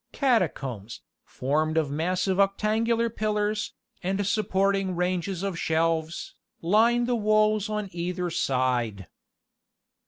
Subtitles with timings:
[0.13, 7.87] Catacombs, formed of massive octangular pillars, and supporting ranges of shelves, line the walls on
[7.91, 9.05] either side.